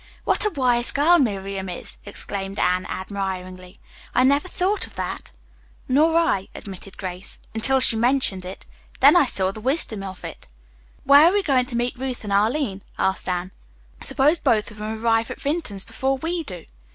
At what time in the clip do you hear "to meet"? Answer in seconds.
11.43-11.99